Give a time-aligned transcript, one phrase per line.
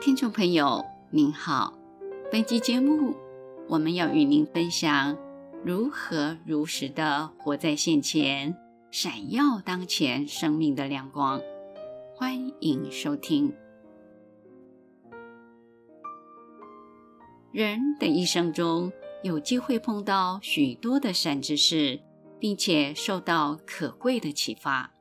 [0.00, 1.74] 听众朋友您好，
[2.32, 3.14] 本期节目
[3.68, 5.14] 我们要与您分享
[5.62, 8.56] 如何如实的活在现前，
[8.90, 11.38] 闪耀当前生命的亮光。
[12.16, 13.52] 欢迎收听。
[17.52, 18.90] 人的一生中，
[19.22, 22.00] 有机会碰到许多的善知识，
[22.38, 24.94] 并且受到可贵的启发。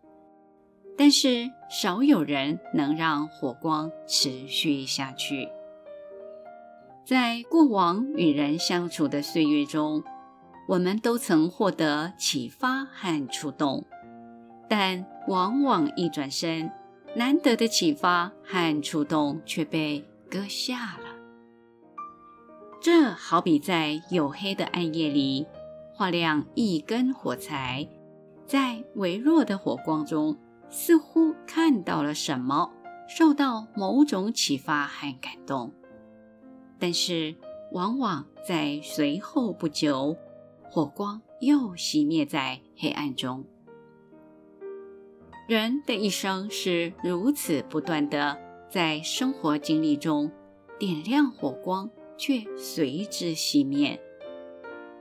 [0.99, 5.48] 但是少有人能让火光持续下去。
[7.05, 10.03] 在过往与人相处的岁月中，
[10.67, 13.85] 我们都曾获得启发和触动，
[14.67, 16.70] 但往往一转身，
[17.16, 21.05] 难得的启发和触动却被搁下了。
[22.81, 25.47] 这好比在黝黑的暗夜里，
[25.94, 27.88] 划亮一根火柴，
[28.45, 30.38] 在微弱的火光中。
[30.70, 32.72] 似乎看到了什么，
[33.08, 35.73] 受到某种启发和感动，
[36.78, 37.36] 但是
[37.72, 40.16] 往往在随后不久，
[40.64, 43.44] 火光又熄灭在黑暗中。
[45.48, 48.38] 人的一生是如此不断的
[48.70, 50.31] 在生活经历中
[50.78, 54.00] 点亮火光，却随之熄灭。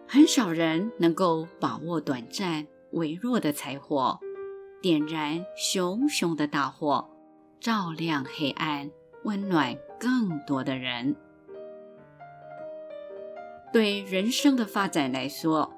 [0.07, 4.19] 很少人能够把握短暂、微弱的柴火。
[4.81, 7.09] 点燃熊熊的大火，
[7.59, 8.89] 照亮黑暗，
[9.25, 11.17] 温暖更多的人。
[13.73, 15.75] 对人生的发展来说，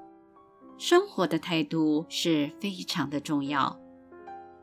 [0.77, 3.79] 生活的态度是非常的重要，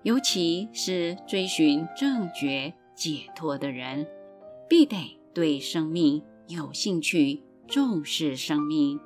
[0.03, 4.07] 尤其是追寻正觉解脱的人，
[4.69, 9.01] 必得对生命有兴趣，重视生命，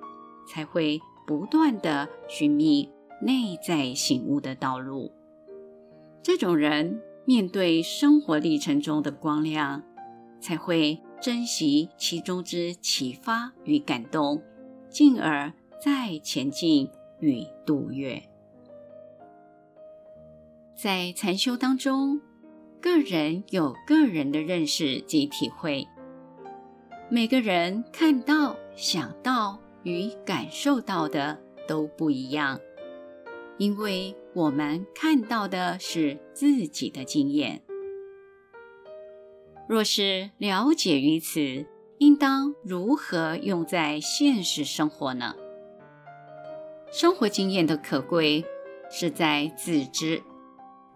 [0.47, 2.91] 才会不断的寻觅
[3.23, 5.11] 内在醒悟的道路。
[6.23, 9.83] 这种人面对生活历程中的光亮，
[10.41, 14.41] 才会珍惜其中之启发与感动，
[14.89, 16.89] 进而再前进
[17.19, 18.23] 与度越。
[20.77, 22.21] 在禅修当中，
[22.81, 25.87] 个人有个人的认识及体会，
[27.09, 32.61] 每个人看到、想到与感受到的都不一样。
[33.59, 37.61] 因为我们看到的是自己的经验，
[39.69, 41.67] 若是了解于此，
[41.99, 45.35] 应当如何用在现实生活呢？
[46.91, 48.43] 生活经验的可贵
[48.91, 50.23] 是在自知，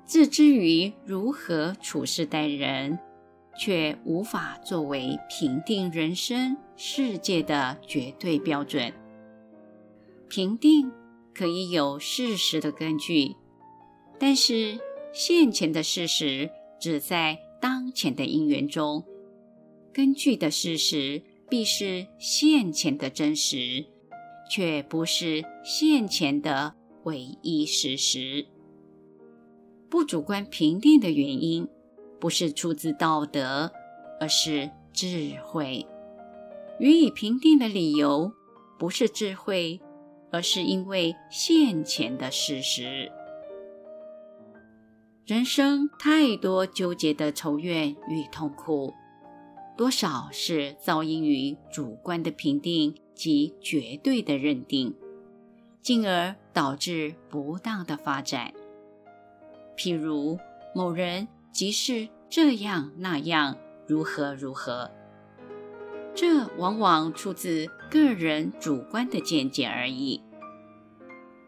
[0.07, 2.99] 自知于如何处事待人，
[3.59, 8.91] 却无法作为评定人生世界的绝对标准。
[10.27, 10.91] 评定。
[11.37, 13.37] 可以有事实的根据，
[14.19, 14.81] 但是
[15.13, 19.05] 现前的事实只在当前的因缘中，
[19.93, 23.85] 根据的事实必是现前的真实，
[24.51, 26.75] 却不是现前的
[27.05, 28.47] 唯一事实。
[29.91, 31.69] 不主观评定的原因，
[32.19, 33.71] 不是出自道德，
[34.19, 35.87] 而是智慧；
[36.81, 38.33] 予以评定的理由，
[38.79, 39.79] 不是智慧。
[40.37, 43.11] 而是因为现前的事实，
[45.25, 48.93] 人生太多纠结的愁怨与痛苦，
[49.79, 54.95] 多少是造因于主观的评定及绝对的认定，
[55.81, 58.53] 进而导致不当的发展。
[59.75, 60.39] 譬如
[60.75, 64.91] 某人即是这样那样，如何如何，
[66.15, 70.23] 这往往出自个人主观的见解而已。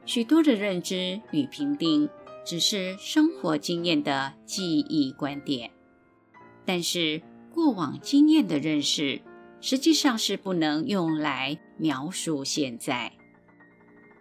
[0.08, 2.08] 许多的认知与评定，
[2.42, 5.70] 只是生活经验的记忆观点，
[6.64, 7.20] 但是
[7.52, 9.20] 过往经验的认识，
[9.60, 13.12] 实际上是不能用来描述现在。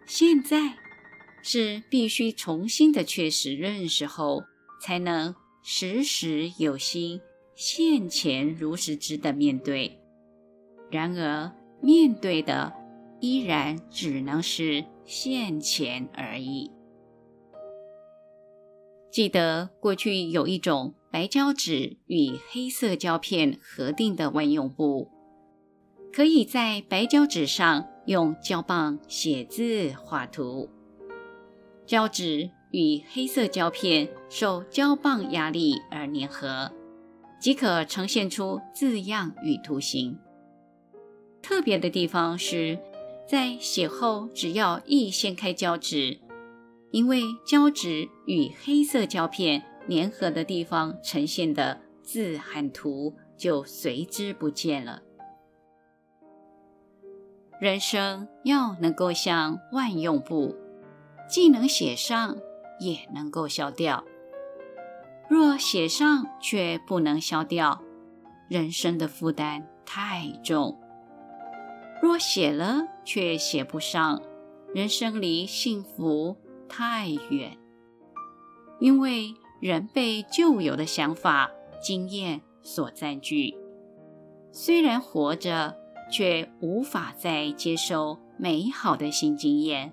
[0.05, 0.77] 现在
[1.41, 4.43] 是必须重新的确实认识后，
[4.81, 7.21] 才能时时有心，
[7.55, 9.97] 现前如实知的面对。
[10.91, 11.49] 然而，
[11.81, 12.73] 面对的
[13.19, 14.85] 依然只能是。
[15.07, 16.69] 现前而已。
[19.09, 25.09] 记得过去有一种白胶纸与黑色胶片合订的万用布，
[26.11, 30.69] 可以在白胶纸上用胶棒写字画图。
[31.85, 36.69] 胶纸与黑色胶片受胶棒压力而粘合，
[37.39, 40.19] 即可呈现出字样与图形。
[41.41, 42.77] 特别的地方是。
[43.27, 46.19] 在写后，只要一掀开胶纸，
[46.91, 55.01] 因为胶纸与黑色胶片粘合的地方呈现的字和图就随之不见了。
[57.59, 60.55] 人生要能够像万用布，
[61.27, 62.37] 既能写上，
[62.79, 64.05] 也能够消掉。
[65.29, 67.81] 若写上却不能消掉，
[68.47, 70.79] 人生的负担太重；
[72.01, 74.21] 若写了却写不上，
[74.73, 76.37] 人生离幸福
[76.69, 77.57] 太远。
[78.79, 81.49] 因为人被旧有的想法、
[81.81, 83.55] 经验所占据，
[84.51, 85.75] 虽然活着，
[86.11, 89.89] 却无法再接受美好的新经验；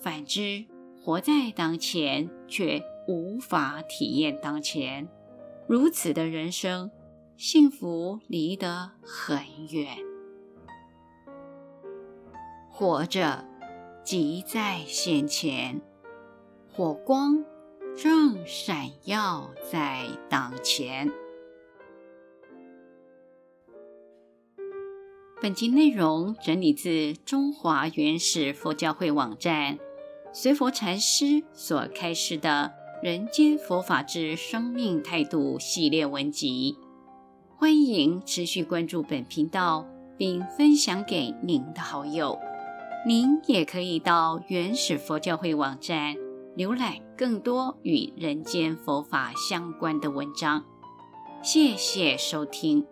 [0.00, 0.64] 反之，
[1.00, 5.08] 活在当前，却无法体验当前。
[5.68, 6.90] 如此的人生，
[7.36, 9.38] 幸福离得很
[9.70, 10.13] 远。
[12.76, 13.44] 活着，
[14.02, 15.80] 即在现前，
[16.72, 17.44] 火光
[17.96, 21.08] 正闪耀在当前。
[25.40, 29.78] 本集内容整理自中华原始佛教会网站
[30.32, 32.72] 随佛禅师所开示的
[33.04, 36.76] 《人间佛法之生命态度》系列文集。
[37.56, 39.86] 欢迎持续关注本频道，
[40.18, 42.36] 并分享给您的好友。
[43.06, 46.14] 您也可以到原始佛教会网站。
[46.56, 50.64] 浏览更多与人间佛法相关的文章，
[51.42, 52.86] 谢谢收听。